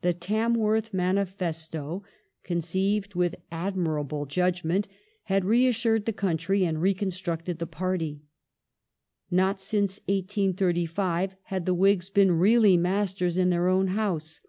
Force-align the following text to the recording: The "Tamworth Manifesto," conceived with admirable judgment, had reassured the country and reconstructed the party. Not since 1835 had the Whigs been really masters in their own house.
The 0.00 0.12
"Tamworth 0.12 0.92
Manifesto," 0.92 2.02
conceived 2.42 3.14
with 3.14 3.36
admirable 3.52 4.26
judgment, 4.26 4.88
had 5.30 5.44
reassured 5.44 6.04
the 6.04 6.12
country 6.12 6.64
and 6.64 6.82
reconstructed 6.82 7.60
the 7.60 7.66
party. 7.68 8.24
Not 9.30 9.60
since 9.60 10.00
1835 10.08 11.36
had 11.44 11.64
the 11.66 11.74
Whigs 11.74 12.10
been 12.10 12.32
really 12.32 12.76
masters 12.76 13.38
in 13.38 13.50
their 13.50 13.68
own 13.68 13.86
house. 13.94 14.40